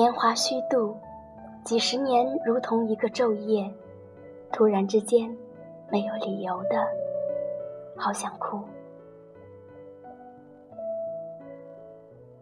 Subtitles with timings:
[0.00, 0.96] 年华虚度，
[1.62, 3.70] 几十年如同一个昼夜，
[4.50, 5.36] 突然之间，
[5.90, 6.88] 没有理由的，
[7.98, 8.58] 好想哭。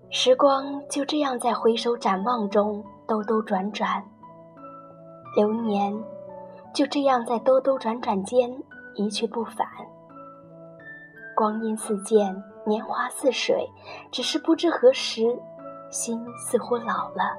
[0.08, 4.04] 时光就这样在回首展望中兜兜转转，
[5.34, 5.92] 流年
[6.72, 8.56] 就这样在兜兜转转间
[8.94, 9.66] 一去不返。
[11.34, 13.68] 光阴似箭，年华似水，
[14.12, 15.36] 只是不知何时，
[15.90, 17.36] 心似乎老了，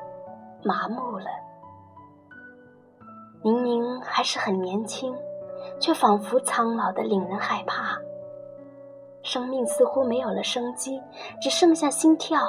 [0.64, 1.26] 麻木了。
[3.42, 5.16] 明明还是很年轻，
[5.80, 7.98] 却仿佛苍老的令人害怕。
[9.22, 11.02] 生命似乎没有了生机，
[11.42, 12.42] 只剩下心跳，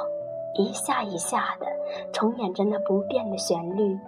[0.54, 1.66] 一下一下的
[2.12, 3.98] 重演着那不变的旋律。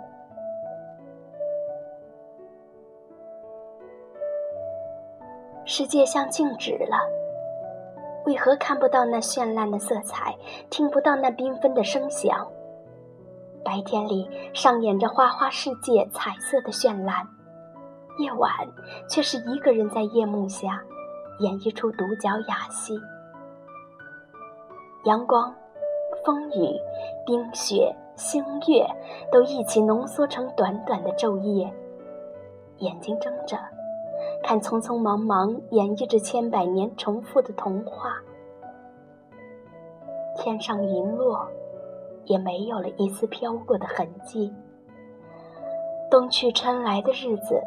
[5.65, 6.97] 世界像静止了，
[8.27, 10.35] 为何看不到那绚烂的色彩，
[10.69, 12.47] 听不到那缤纷的声响？
[13.65, 17.27] 白天里上演着花花世界彩色的绚烂，
[18.19, 18.51] 夜晚
[19.09, 20.83] 却是一个人在夜幕下。
[21.39, 22.95] 演一出独角哑戏，
[25.05, 25.53] 阳光、
[26.25, 26.79] 风雨、
[27.27, 28.87] 冰雪、星月
[29.33, 31.73] 都一起浓缩成短短的昼夜。
[32.77, 33.59] 眼睛睁着，
[34.45, 38.13] 看匆匆忙忙演绎着千百年重复的童话。
[40.37, 41.49] 天上云落，
[42.25, 44.53] 也没有了一丝飘过的痕迹。
[46.11, 47.61] 冬去春来的日子，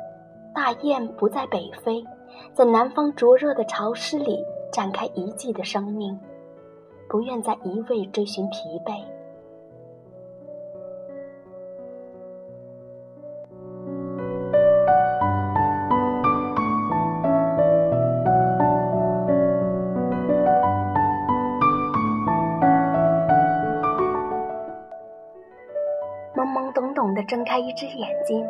[0.54, 2.04] 大雁不再北飞。
[2.54, 6.20] 在南方灼热的潮湿里展开一季的生命，
[7.10, 9.02] 不愿再一味追寻疲惫。
[26.36, 28.46] 懵懵懂懂地睁开一只眼睛，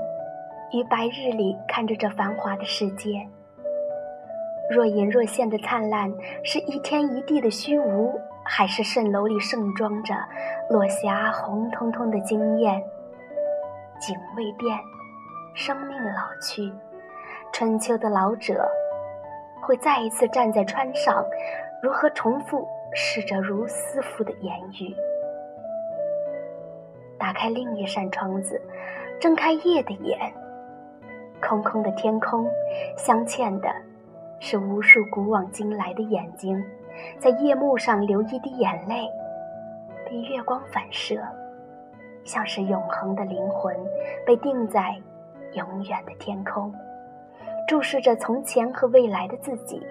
[0.72, 3.28] 于白日里看着这繁华的世界。
[4.72, 6.12] 若隐若现的灿烂，
[6.44, 10.16] 是一天一地的虚无，还是蜃楼里盛装着
[10.72, 12.82] 落霞红彤彤的惊艳？
[14.00, 14.76] 景未变，
[15.54, 16.74] 生命老去，
[17.54, 18.68] 春秋的老者
[19.62, 21.24] 会再一次站在川上，
[21.84, 24.96] 如何重复逝者如斯夫的言语？
[27.26, 28.62] 打开另一扇窗子，
[29.20, 30.32] 睁开夜的眼，
[31.42, 32.48] 空空的天空，
[32.96, 33.68] 镶嵌的。
[34.40, 36.64] 是无数古往今来的眼睛，
[37.18, 39.10] 在夜幕上流一滴眼泪，
[40.06, 41.16] 被月光反射，
[42.24, 43.76] 像是永恒的灵魂，
[44.24, 44.96] 被定在
[45.54, 46.72] 永远的天空，
[47.68, 49.82] 注视着从前和未来的自己。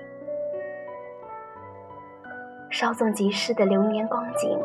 [2.70, 4.56] 稍纵即逝的流年光景，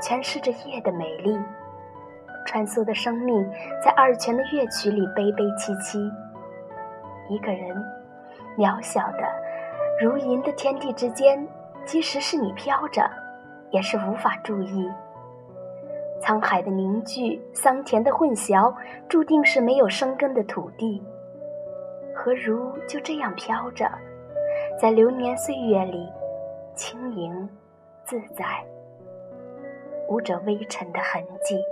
[0.00, 1.36] 诠释着夜的美丽。
[2.48, 3.46] 穿梭的生命，
[3.84, 5.98] 在二泉的乐曲里悲悲戚戚。
[7.28, 7.76] 一个人。
[8.56, 9.22] 渺小的，
[10.00, 11.46] 如银的天地之间，
[11.84, 13.08] 即使是你飘着，
[13.70, 14.90] 也是无法注意。
[16.20, 18.74] 沧海的凝聚，桑田的混淆，
[19.08, 21.00] 注定是没有生根的土地。
[22.12, 23.88] 何如就这样飘着，
[24.80, 26.08] 在流年岁月里，
[26.74, 27.48] 轻盈
[28.04, 28.44] 自在，
[30.08, 31.62] 无着微尘的痕迹。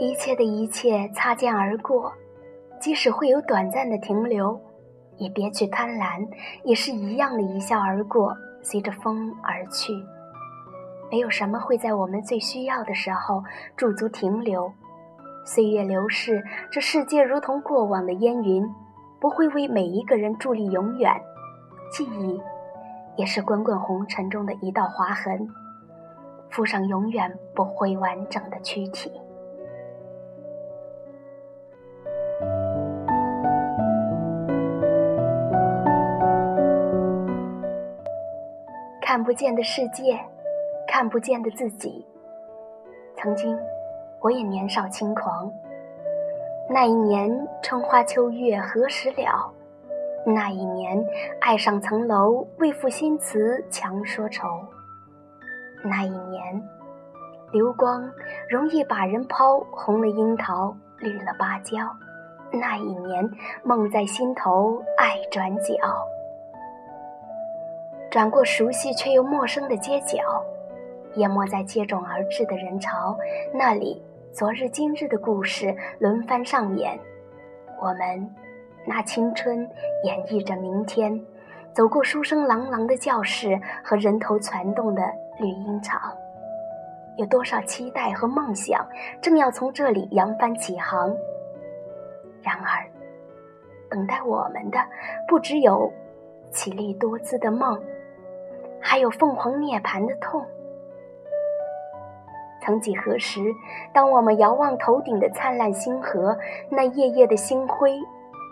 [0.00, 2.10] 一切的一切擦肩而过，
[2.80, 4.58] 即使会有短暂的停留，
[5.18, 6.26] 也别去贪婪，
[6.64, 9.92] 也是一样的一笑而过，随着风而去。
[11.10, 13.44] 没有什么会在我们最需要的时候
[13.76, 14.72] 驻足停留。
[15.44, 18.66] 岁月流逝，这世界如同过往的烟云，
[19.20, 21.14] 不会为每一个人伫立永远。
[21.92, 22.40] 记忆，
[23.16, 25.46] 也是滚滚红尘中的一道划痕，
[26.48, 29.12] 附上永远不会完整的躯体。
[39.20, 40.18] 看不见的世界，
[40.88, 42.06] 看不见的自己。
[43.18, 43.54] 曾经，
[44.22, 45.52] 我也年少轻狂。
[46.70, 49.52] 那一年，春花秋月何时了？
[50.24, 51.04] 那一年，
[51.38, 54.48] 爱上层楼，为赋新词强说愁。
[55.84, 56.62] 那一年，
[57.52, 58.10] 流光
[58.48, 61.76] 容易把人抛，红了樱桃，绿了芭蕉。
[62.50, 63.30] 那一年，
[63.64, 65.74] 梦在心头，爱转角。
[68.10, 70.18] 转过熟悉却又陌生的街角，
[71.14, 73.16] 淹没在接踵而至的人潮。
[73.54, 74.02] 那里，
[74.32, 76.98] 昨日今日的故事轮番上演。
[77.80, 78.34] 我们
[78.84, 79.58] 拿青春
[80.02, 81.24] 演绎着明天，
[81.72, 85.02] 走过书声朗朗的教室和人头攒动的
[85.38, 86.12] 绿茵场。
[87.16, 88.84] 有多少期待和梦想，
[89.22, 91.14] 正要从这里扬帆起航。
[92.42, 92.84] 然而，
[93.88, 94.78] 等待我们的
[95.28, 95.92] 不只有
[96.50, 97.80] 绮丽多姿的梦，
[98.80, 100.44] 还有凤凰涅槃的痛。
[102.62, 103.40] 曾几何时，
[103.92, 106.36] 当我们遥望头顶的灿烂星河，
[106.68, 107.98] 那夜夜的星辉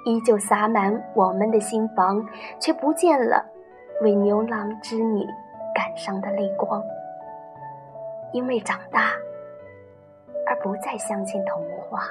[0.06, 2.26] 依旧洒满我们的心房，
[2.58, 3.44] 却不见了
[4.00, 5.26] 为牛郎织女
[5.74, 6.82] 感伤的泪光。
[8.32, 9.12] 因为长大，
[10.46, 12.08] 而不再相信童话。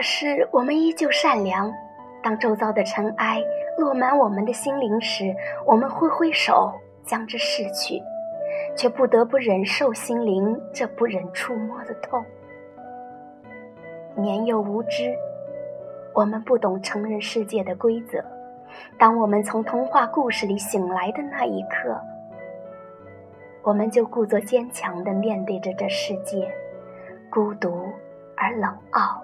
[0.00, 1.70] 可是我们依旧善良。
[2.22, 3.38] 当周遭的尘埃
[3.76, 5.24] 落满我们的心灵时，
[5.66, 6.72] 我们挥挥手
[7.04, 8.02] 将之拭去，
[8.74, 12.24] 却不得不忍受心灵这不忍触摸的痛。
[14.14, 15.14] 年幼无知，
[16.14, 18.24] 我们不懂成人世界的规则。
[18.98, 22.00] 当我们从童话故事里醒来的那一刻，
[23.62, 26.50] 我们就故作坚强地面对着这世界，
[27.28, 27.84] 孤独
[28.34, 29.22] 而冷傲。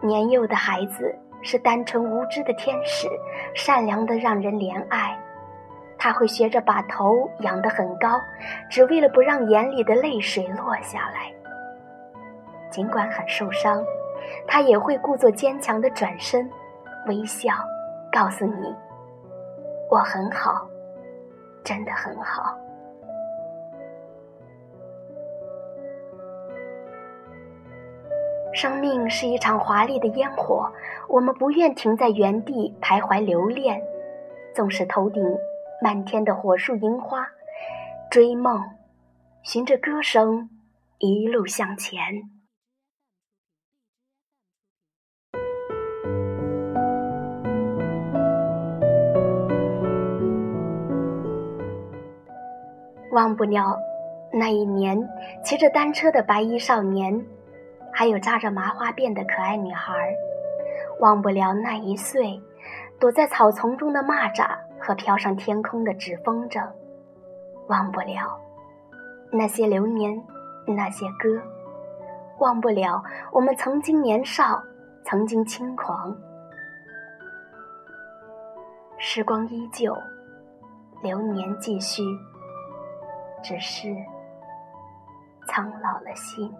[0.00, 3.08] 年幼的孩子是单纯无知的天使，
[3.54, 5.18] 善良的让人怜爱。
[5.98, 8.20] 他会学着把头仰得很高，
[8.68, 11.32] 只为了不让眼里的泪水落下来。
[12.70, 13.82] 尽管很受伤，
[14.46, 16.50] 他也会故作坚强的转身，
[17.06, 17.54] 微笑，
[18.12, 18.74] 告诉你
[19.90, 20.68] ：“我很好，
[21.64, 22.54] 真的很好。”
[28.56, 30.72] 生命是一场华丽的烟火，
[31.10, 33.82] 我们不愿停在原地徘徊留恋，
[34.54, 35.22] 纵使头顶。
[35.82, 37.28] 漫天的火树银花，
[38.10, 38.58] 追梦，
[39.42, 40.48] 循着歌声
[40.98, 42.02] 一路向前。
[53.12, 53.76] 忘不了
[54.32, 54.98] 那一年
[55.44, 57.26] 骑着单车的白衣少年，
[57.96, 60.14] 还有扎着麻花辫的可爱女孩
[61.00, 62.38] 忘不了那一岁
[63.00, 64.46] 躲在草丛中的蚂蚱。
[64.78, 66.64] 和飘上天空的纸风筝，
[67.66, 68.38] 忘不了
[69.32, 70.22] 那些流年，
[70.64, 71.42] 那些歌，
[72.38, 73.02] 忘不了
[73.32, 74.62] 我们曾经年少，
[75.04, 76.16] 曾经轻狂。
[78.98, 79.96] 时光依旧，
[81.02, 82.02] 流年继续，
[83.42, 83.88] 只是
[85.48, 86.54] 苍老了心。